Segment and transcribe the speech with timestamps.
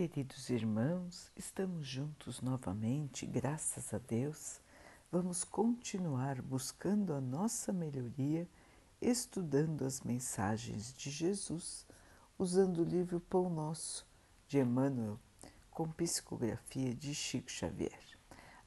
[0.00, 4.58] Queridos irmãos, estamos juntos novamente, graças a Deus.
[5.12, 8.48] Vamos continuar buscando a nossa melhoria,
[8.98, 11.86] estudando as mensagens de Jesus,
[12.38, 14.06] usando o livro Pão Nosso
[14.48, 15.20] de Emmanuel,
[15.70, 18.00] com psicografia de Chico Xavier.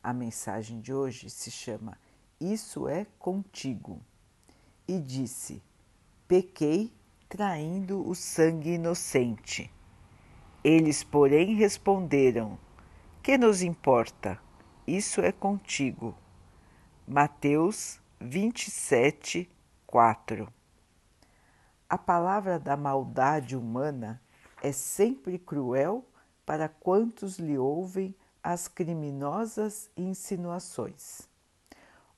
[0.03, 1.97] A mensagem de hoje se chama
[2.39, 3.99] Isso é Contigo
[4.87, 5.63] e disse:
[6.27, 6.93] Pequei
[7.27, 9.73] traindo o sangue inocente
[10.63, 12.57] eles, porém, responderam:
[13.21, 14.39] Que nos importa?
[14.87, 16.15] Isso é contigo.
[17.05, 19.49] Mateus 27,
[19.85, 20.47] 4
[21.89, 24.21] A palavra da maldade humana
[24.61, 26.05] é sempre cruel
[26.45, 31.27] para quantos lhe ouvem as criminosas insinuações.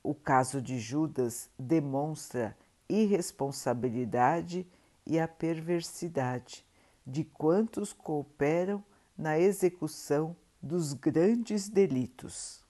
[0.04, 2.56] O caso de Judas demonstra
[2.88, 4.64] irresponsabilidade
[5.04, 6.64] e a perversidade
[7.06, 8.82] de quantos cooperam
[9.16, 12.64] na execução dos grandes delitos.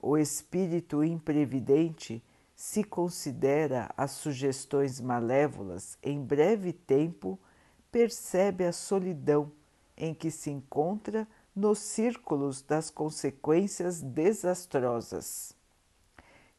[0.00, 2.22] O espírito imprevidente
[2.54, 7.38] se considera as sugestões malévolas em breve tempo,
[7.90, 9.50] percebe a solidão
[9.96, 15.52] em que se encontra nos círculos das consequências desastrosas.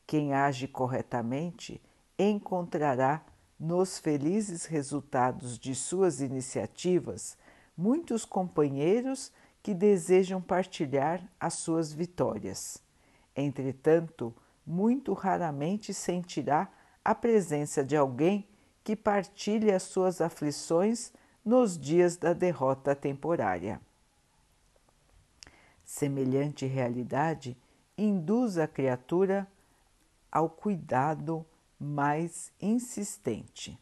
[0.06, 1.82] Quem age corretamente
[2.18, 3.24] encontrará
[3.60, 7.38] nos felizes resultados de suas iniciativas
[7.80, 9.32] muitos companheiros
[9.64, 12.84] que desejam partilhar as suas vitórias.
[13.34, 14.36] Entretanto,
[14.68, 16.68] muito raramente sentirá
[17.06, 18.46] a presença de alguém
[18.84, 21.14] que partilhe as suas aflições
[21.44, 23.80] nos dias da derrota temporária.
[25.86, 27.58] Semelhante realidade
[27.98, 29.48] induz a criatura
[30.30, 31.46] ao cuidado
[31.80, 33.80] mais insistente.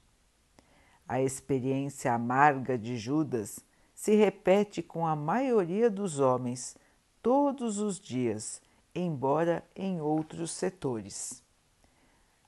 [1.07, 3.59] A experiência amarga de Judas
[3.95, 6.77] se repete com a maioria dos homens
[7.21, 8.61] todos os dias,
[8.93, 11.43] embora em outros setores.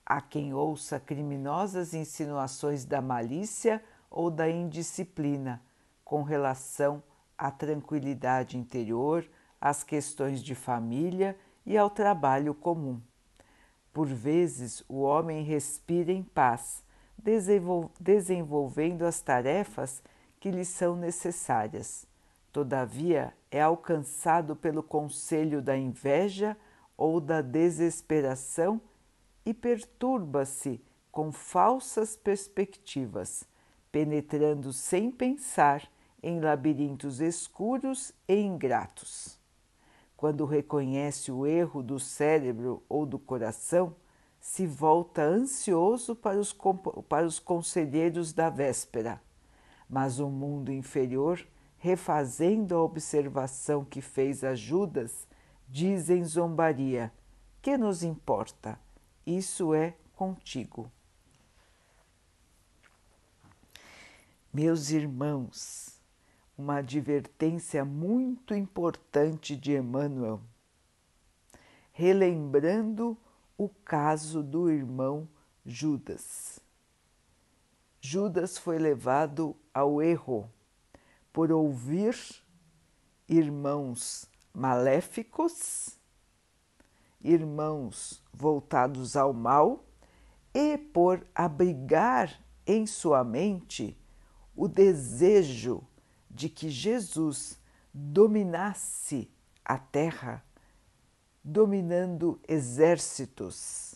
[0.05, 5.61] Há quem ouça criminosas insinuações da malícia ou da indisciplina
[6.03, 7.01] com relação
[7.37, 9.29] à tranquilidade interior,
[9.61, 12.99] às questões de família e ao trabalho comum.
[13.91, 16.83] Por vezes, o homem respira em paz,
[17.99, 20.01] desenvolvendo as tarefas
[20.39, 22.07] que lhe são necessárias.
[22.51, 26.55] Todavia, é alcançado pelo conselho da inveja
[26.95, 28.79] ou da desesperação
[29.45, 33.43] e perturba-se com falsas perspectivas,
[33.91, 35.89] penetrando sem pensar
[36.21, 39.38] em labirintos escuros e ingratos
[40.19, 43.95] quando reconhece o erro do cérebro ou do coração,
[44.37, 46.53] se volta ansioso para os,
[47.07, 49.21] para os conselheiros da véspera.
[49.89, 51.47] Mas o mundo inferior,
[51.77, 55.25] refazendo a observação que fez a Judas,
[55.69, 57.13] diz em zombaria:
[57.61, 58.77] Que nos importa?
[59.25, 60.91] Isso é contigo.
[64.53, 65.98] Meus irmãos,
[66.59, 70.41] uma advertência muito importante de Emmanuel,
[71.93, 73.17] relembrando
[73.57, 75.25] o caso do irmão
[75.65, 76.59] Judas.
[78.01, 80.51] Judas foi levado ao erro
[81.31, 82.13] por ouvir
[83.29, 85.97] irmãos maléficos,
[87.21, 89.85] irmãos voltados ao mal
[90.53, 92.37] e por abrigar
[92.67, 93.97] em sua mente
[94.53, 95.87] o desejo
[96.29, 97.59] de que Jesus
[97.93, 99.29] dominasse
[99.65, 100.43] a terra,
[101.43, 103.95] dominando exércitos,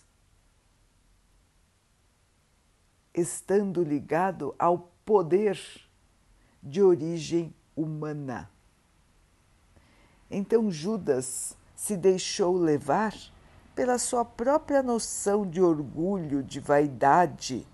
[3.13, 5.59] estando ligado ao poder
[6.61, 8.50] de origem humana.
[10.29, 13.13] Então Judas se deixou levar
[13.75, 17.67] pela sua própria noção de orgulho, de vaidade,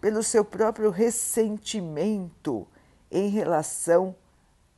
[0.00, 2.66] pelo seu próprio ressentimento
[3.12, 4.16] em relação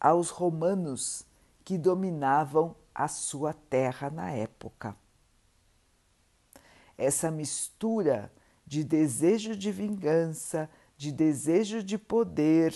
[0.01, 1.25] aos romanos
[1.65, 4.97] que dominavam a sua terra na época.
[6.99, 8.33] Essa mistura
[8.67, 12.75] de desejo de vingança, de desejo de poder,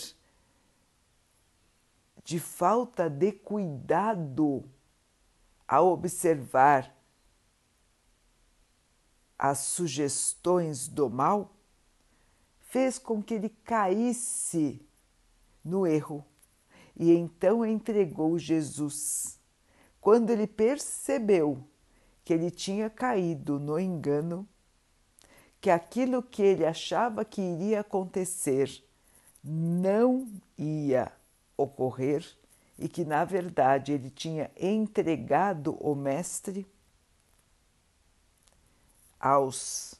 [2.23, 4.65] de falta de cuidado
[5.67, 6.97] ao observar
[9.37, 11.53] as sugestões do mal,
[12.61, 14.88] fez com que ele caísse
[15.69, 16.25] no erro
[16.99, 19.39] e então entregou Jesus.
[20.01, 21.63] Quando ele percebeu
[22.25, 24.47] que ele tinha caído no engano,
[25.61, 28.83] que aquilo que ele achava que iria acontecer
[29.43, 31.13] não ia
[31.57, 32.25] ocorrer,
[32.79, 36.65] e que na verdade ele tinha entregado o Mestre
[39.19, 39.97] aos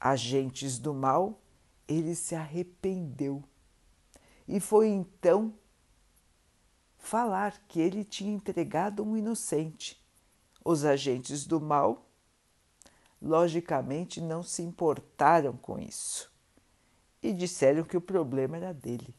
[0.00, 1.38] agentes do mal,
[1.86, 3.42] ele se arrependeu
[4.48, 5.54] e foi então
[6.96, 10.02] falar que ele tinha entregado um inocente.
[10.64, 12.10] Os agentes do mal,
[13.20, 16.32] logicamente, não se importaram com isso
[17.22, 19.14] e disseram que o problema era dele.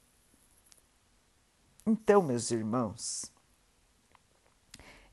[1.86, 3.32] Então, meus irmãos,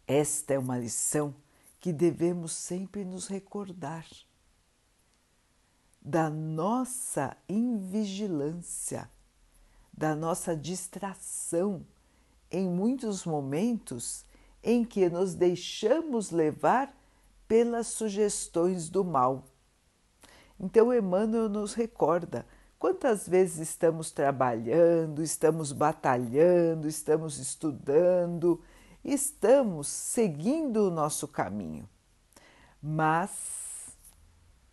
[0.07, 1.35] esta é uma lição
[1.81, 4.07] que devemos sempre nos recordar
[6.01, 9.11] da nossa invigilância,
[9.97, 11.85] da nossa distração
[12.51, 14.25] em muitos momentos
[14.63, 16.95] em que nos deixamos levar
[17.49, 19.45] pelas sugestões do mal.
[20.59, 22.47] Então, Emmanuel nos recorda
[22.79, 28.61] quantas vezes estamos trabalhando, estamos batalhando, estamos estudando,
[29.05, 31.89] estamos seguindo o nosso caminho,
[32.83, 33.97] mas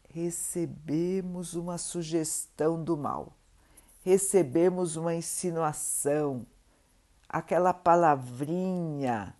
[0.10, 3.34] recebemos uma sugestão do mal,
[4.04, 6.46] recebemos uma insinuação,
[7.28, 9.36] aquela palavrinha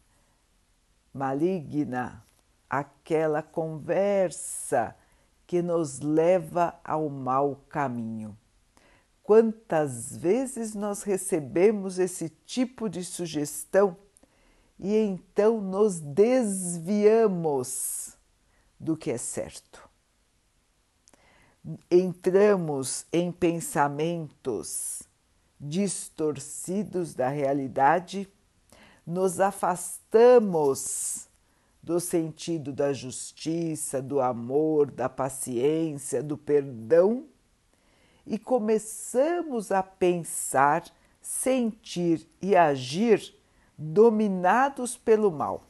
[1.14, 2.26] maligna,
[2.70, 4.96] aquela conversa
[5.46, 8.36] que nos leva ao mau caminho.
[9.22, 13.96] Quantas vezes nós recebemos esse tipo de sugestão
[14.80, 17.38] e então nos desviamos
[18.80, 19.93] do que é certo.
[21.90, 25.04] Entramos em pensamentos
[25.60, 28.28] distorcidos da realidade,
[29.06, 31.30] nos afastamos
[31.82, 37.26] do sentido da justiça, do amor, da paciência, do perdão
[38.26, 40.84] e começamos a pensar,
[41.22, 43.36] sentir e agir
[43.78, 45.64] dominados pelo mal.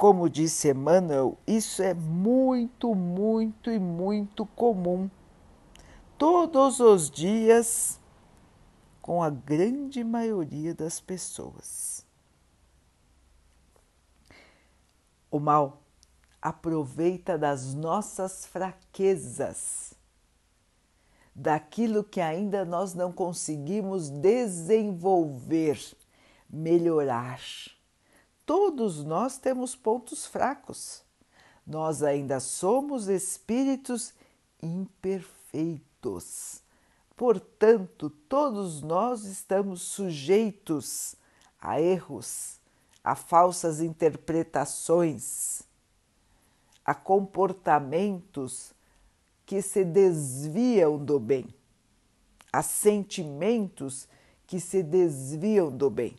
[0.00, 5.10] Como disse Emmanuel, isso é muito, muito e muito comum
[6.16, 8.00] todos os dias
[9.02, 12.06] com a grande maioria das pessoas.
[15.30, 15.82] O mal
[16.40, 19.92] aproveita das nossas fraquezas,
[21.34, 25.78] daquilo que ainda nós não conseguimos desenvolver,
[26.48, 27.38] melhorar.
[28.50, 31.04] Todos nós temos pontos fracos.
[31.64, 34.12] Nós ainda somos espíritos
[34.60, 36.60] imperfeitos
[37.20, 41.14] Portanto, todos nós estamos sujeitos
[41.60, 42.58] a erros,
[43.04, 45.60] a falsas interpretações,
[46.82, 48.72] a comportamentos
[49.44, 51.46] que se desviam do bem,
[52.50, 54.08] a sentimentos
[54.46, 56.16] que se desviam do bem.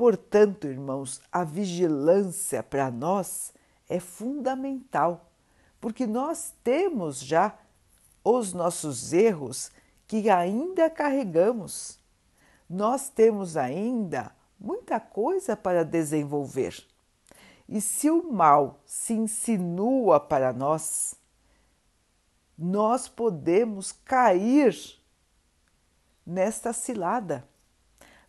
[0.00, 3.52] Portanto, irmãos, a vigilância para nós
[3.86, 5.30] é fundamental,
[5.78, 7.54] porque nós temos já
[8.24, 9.70] os nossos erros
[10.08, 11.98] que ainda carregamos.
[12.66, 16.82] Nós temos ainda muita coisa para desenvolver.
[17.68, 21.14] E se o mal se insinua para nós,
[22.56, 24.74] nós podemos cair
[26.24, 27.46] nesta cilada.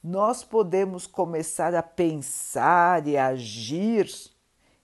[0.03, 4.11] Nós podemos começar a pensar e agir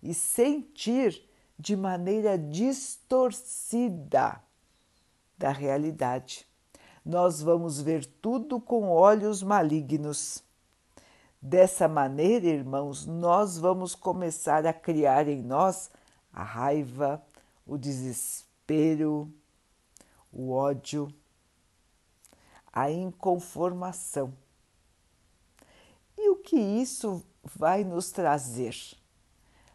[0.01, 1.27] e sentir
[1.57, 4.39] de maneira distorcida
[5.35, 6.47] da realidade.
[7.03, 10.43] Nós vamos ver tudo com olhos malignos.
[11.41, 15.89] Dessa maneira, irmãos, nós vamos começar a criar em nós
[16.31, 17.23] a raiva,
[17.65, 19.33] o desespero,
[20.31, 21.07] o ódio,
[22.71, 24.31] a inconformação.
[26.17, 28.75] E o que isso vai nos trazer?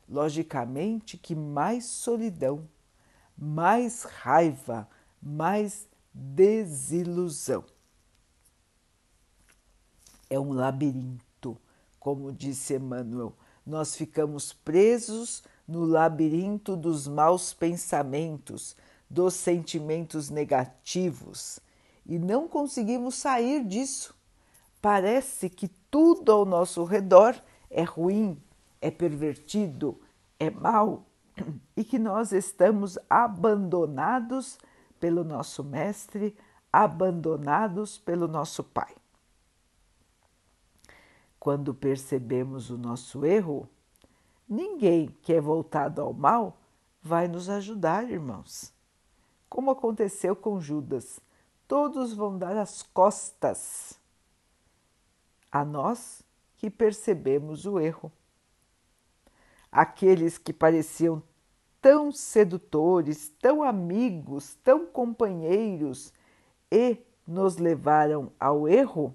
[0.08, 2.68] Logicamente que mais solidão,
[3.36, 4.88] mais raiva,
[5.22, 7.64] mais desilusão.
[10.28, 11.56] É um labirinto,
[12.00, 13.34] como disse Emmanuel.
[13.64, 18.76] Nós ficamos presos no labirinto dos maus pensamentos,
[19.08, 21.60] dos sentimentos negativos
[22.04, 24.14] e não conseguimos sair disso.
[24.82, 28.42] Parece que tudo ao nosso redor é ruim,
[28.80, 30.00] é pervertido,
[30.40, 31.06] é mal
[31.76, 34.58] e que nós estamos abandonados
[34.98, 36.36] pelo nosso Mestre,
[36.72, 38.92] abandonados pelo nosso Pai.
[41.38, 43.68] Quando percebemos o nosso erro,
[44.48, 46.58] ninguém que é voltado ao mal
[47.00, 48.72] vai nos ajudar, irmãos.
[49.48, 51.20] Como aconteceu com Judas,
[51.68, 54.01] todos vão dar as costas
[55.52, 56.24] a nós
[56.56, 58.10] que percebemos o erro.
[59.70, 61.22] Aqueles que pareciam
[61.80, 66.12] tão sedutores, tão amigos, tão companheiros
[66.70, 69.14] e nos levaram ao erro,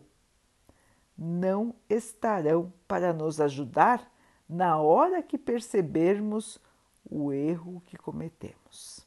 [1.17, 4.11] não estarão para nos ajudar
[4.47, 6.59] na hora que percebermos
[7.09, 9.05] o erro que cometemos.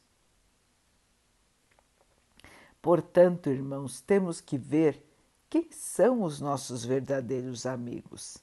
[2.81, 5.10] Portanto, irmãos, temos que ver
[5.51, 8.37] quem são os nossos verdadeiros amigos.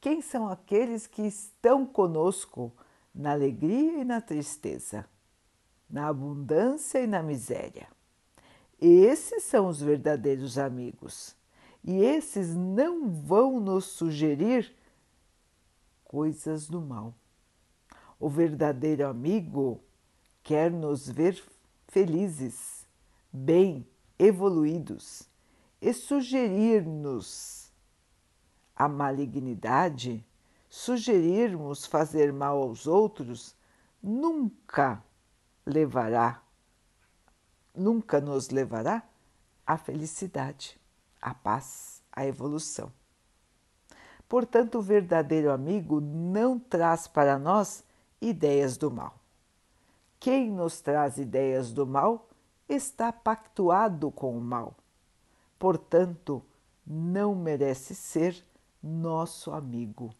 [0.00, 2.72] Quem são aqueles que estão conosco
[3.14, 5.06] na alegria e na tristeza,
[5.90, 7.86] na abundância e na miséria.
[8.80, 11.36] Esses são os verdadeiros amigos.
[11.84, 14.74] E esses não vão nos sugerir
[16.02, 17.14] coisas do mal.
[18.18, 19.82] O verdadeiro amigo
[20.42, 21.44] quer nos ver
[21.88, 22.86] felizes,
[23.30, 23.86] bem,
[24.18, 25.28] evoluídos
[25.84, 27.70] e sugerir-nos
[28.74, 30.26] a malignidade,
[30.66, 33.54] sugerirmos fazer mal aos outros,
[34.02, 35.04] nunca
[35.66, 36.40] levará,
[37.74, 39.02] nunca nos levará
[39.66, 40.80] à felicidade,
[41.20, 42.90] à paz, à evolução.
[44.26, 47.84] Portanto, o verdadeiro amigo não traz para nós
[48.22, 49.20] ideias do mal.
[50.18, 52.26] Quem nos traz ideias do mal
[52.66, 54.74] está pactuado com o mal.
[55.64, 56.44] Portanto,
[56.86, 58.36] não merece ser
[58.82, 60.14] nosso amigo.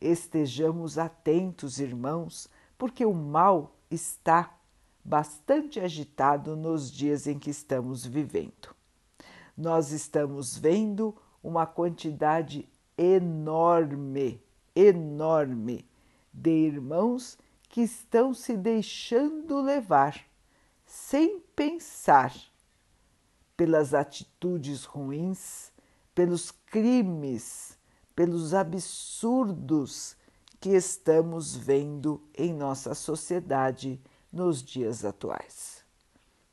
[0.00, 4.56] Estejamos atentos, irmãos, porque o mal está
[5.04, 8.72] bastante agitado nos dias em que estamos vivendo.
[9.56, 14.40] Nós estamos vendo uma quantidade enorme,
[14.76, 15.84] enorme
[16.32, 17.36] de irmãos
[17.68, 20.24] que estão se deixando levar,
[20.84, 22.32] sem pensar,
[23.56, 25.72] pelas atitudes ruins,
[26.14, 27.78] pelos crimes,
[28.14, 30.16] pelos absurdos
[30.60, 34.00] que estamos vendo em nossa sociedade
[34.32, 35.84] nos dias atuais.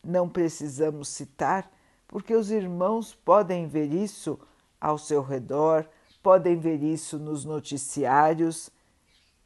[0.03, 1.71] Não precisamos citar,
[2.07, 4.39] porque os irmãos podem ver isso
[4.79, 5.87] ao seu redor,
[6.21, 8.69] podem ver isso nos noticiários.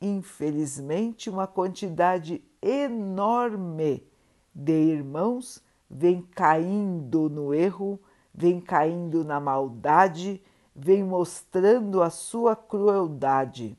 [0.01, 4.05] Infelizmente, uma quantidade enorme
[4.53, 7.99] de irmãos vem caindo no erro,
[8.33, 10.41] vem caindo na maldade,
[10.75, 13.77] vem mostrando a sua crueldade.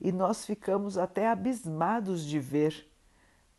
[0.00, 2.90] E nós ficamos até abismados de ver.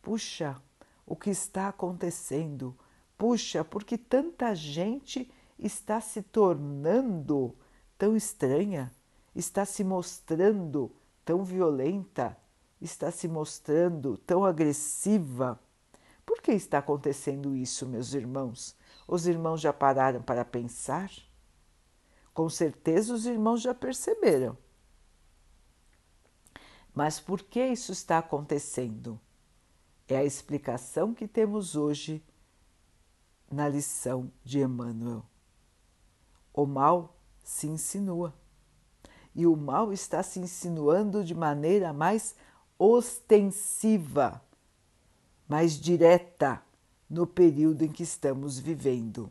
[0.01, 0.59] Puxa,
[1.05, 2.75] o que está acontecendo?
[3.17, 7.55] Puxa, porque tanta gente está se tornando
[7.97, 8.91] tão estranha,
[9.35, 10.91] está se mostrando
[11.23, 12.35] tão violenta,
[12.81, 15.59] está se mostrando tão agressiva.
[16.41, 18.75] Por que está acontecendo isso, meus irmãos?
[19.07, 21.11] Os irmãos já pararam para pensar?
[22.33, 24.57] Com certeza os irmãos já perceberam.
[26.95, 29.21] Mas por que isso está acontecendo?
[30.07, 32.25] É a explicação que temos hoje
[33.51, 35.23] na lição de Emmanuel.
[36.51, 38.33] O mal se insinua.
[39.35, 42.33] E o mal está se insinuando de maneira mais
[42.79, 44.41] ostensiva,
[45.51, 46.63] mais direta
[47.09, 49.29] no período em que estamos vivendo,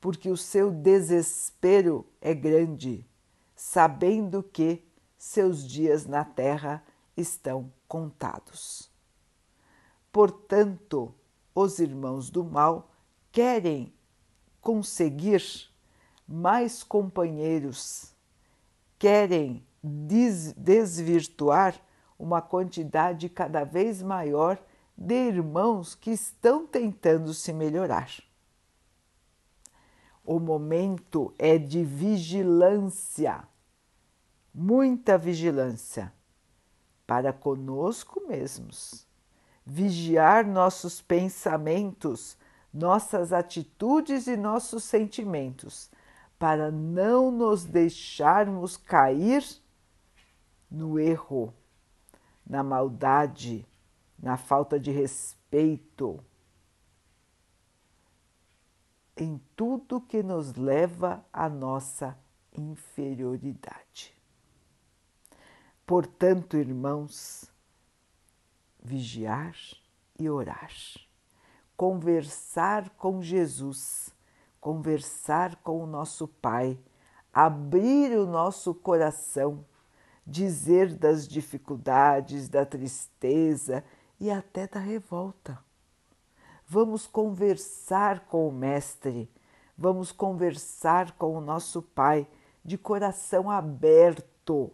[0.00, 3.04] porque o seu desespero é grande,
[3.56, 4.80] sabendo que
[5.18, 6.84] seus dias na terra
[7.16, 8.88] estão contados.
[10.12, 11.12] Portanto,
[11.52, 12.88] os irmãos do mal
[13.32, 13.92] querem
[14.60, 15.42] conseguir
[16.28, 18.14] mais companheiros
[19.00, 21.74] querem desvirtuar
[22.16, 24.56] uma quantidade cada vez maior
[25.00, 28.10] de irmãos que estão tentando se melhorar.
[30.22, 33.42] O momento é de vigilância,
[34.52, 36.12] muita vigilância
[37.06, 39.06] para conosco mesmos.
[39.64, 42.36] Vigiar nossos pensamentos,
[42.72, 45.90] nossas atitudes e nossos sentimentos
[46.38, 49.44] para não nos deixarmos cair
[50.70, 51.54] no erro,
[52.46, 53.66] na maldade,
[54.20, 56.22] na falta de respeito,
[59.16, 62.18] em tudo que nos leva à nossa
[62.56, 64.14] inferioridade.
[65.86, 67.50] Portanto, irmãos,
[68.82, 69.56] vigiar
[70.18, 70.72] e orar,
[71.76, 74.14] conversar com Jesus
[74.60, 76.78] conversar com o nosso Pai,
[77.32, 79.64] abrir o nosso coração,
[80.26, 83.82] dizer das dificuldades, da tristeza
[84.20, 85.58] e até da revolta.
[86.68, 89.28] Vamos conversar com o Mestre,
[89.82, 92.28] Vamos conversar com o nosso Pai
[92.62, 94.70] de coração aberto,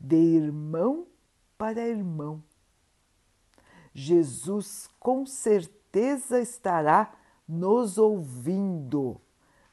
[0.00, 1.06] de irmão
[1.58, 2.42] para irmão.
[3.92, 7.12] Jesus com certeza estará
[7.46, 9.20] nos ouvindo,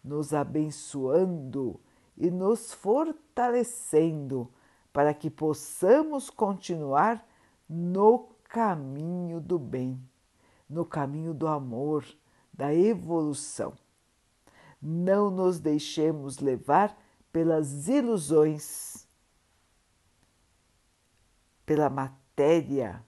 [0.04, 1.80] nos abençoando
[2.18, 4.52] e nos fortalecendo
[4.92, 7.26] para que possamos continuar
[7.70, 10.02] no caminho do bem,
[10.70, 12.06] no caminho do amor,
[12.54, 13.74] da evolução.
[14.82, 16.98] Não nos deixemos levar
[17.34, 19.06] pelas ilusões,
[21.66, 23.04] pela matéria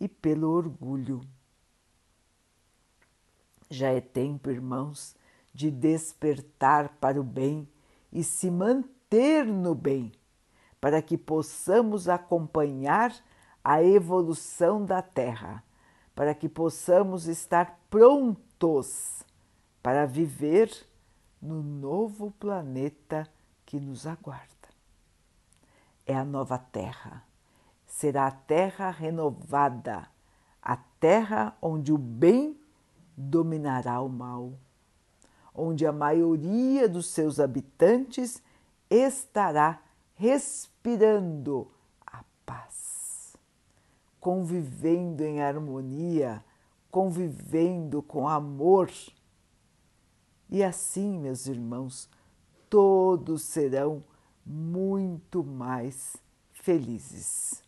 [0.00, 1.20] e pelo orgulho.
[3.70, 5.14] Já é tempo, irmãos,
[5.54, 7.68] de despertar para o bem
[8.10, 10.10] e se manter no bem,
[10.80, 13.14] para que possamos acompanhar
[13.62, 15.62] a evolução da Terra,
[16.14, 19.22] para que possamos estar prontos
[19.82, 20.70] para viver
[21.40, 23.28] no novo planeta
[23.64, 24.48] que nos aguarda.
[26.06, 27.24] É a nova Terra.
[27.86, 30.08] Será a Terra renovada,
[30.60, 32.58] a Terra onde o bem
[33.16, 34.52] dominará o mal,
[35.54, 38.42] onde a maioria dos seus habitantes
[38.90, 39.82] estará
[40.14, 41.70] respirando
[44.20, 46.44] convivendo em harmonia,
[46.90, 48.90] convivendo com amor.
[50.50, 52.08] E assim, meus irmãos,
[52.68, 54.02] todos serão
[54.44, 56.16] muito mais
[56.52, 57.62] felizes.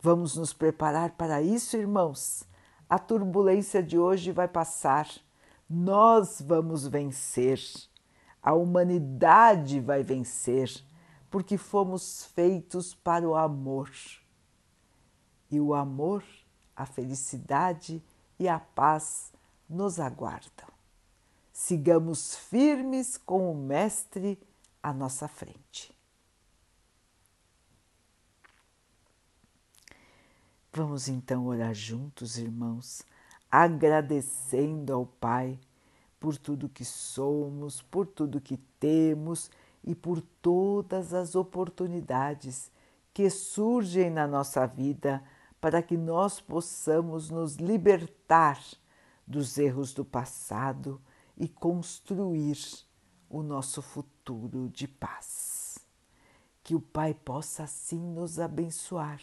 [0.00, 2.44] Vamos nos preparar para isso, irmãos.
[2.88, 5.08] A turbulência de hoje vai passar.
[5.68, 7.58] Nós vamos vencer.
[8.42, 10.70] A humanidade vai vencer,
[11.30, 13.90] porque fomos feitos para o amor.
[15.54, 16.24] E o amor,
[16.74, 18.02] a felicidade
[18.40, 19.32] e a paz
[19.70, 20.66] nos aguardam.
[21.52, 24.36] Sigamos firmes com o Mestre
[24.82, 25.96] à nossa frente.
[30.72, 33.02] Vamos então orar juntos, irmãos,
[33.48, 35.56] agradecendo ao Pai
[36.18, 39.52] por tudo que somos, por tudo que temos
[39.84, 42.72] e por todas as oportunidades
[43.12, 45.22] que surgem na nossa vida
[45.64, 48.62] para que nós possamos nos libertar
[49.26, 51.00] dos erros do passado
[51.38, 52.58] e construir
[53.30, 55.78] o nosso futuro de paz.
[56.62, 59.22] Que o Pai possa assim nos abençoar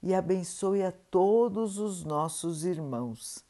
[0.00, 3.44] e abençoe a todos os nossos irmãos.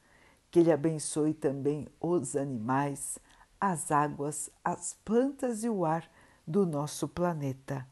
[0.51, 3.19] Que Ele abençoe também os animais,
[3.61, 6.11] as águas, as plantas e o ar
[6.47, 7.87] do nosso planeta.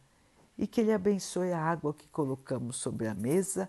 [0.57, 3.69] E que Ele abençoe a água que colocamos sobre a mesa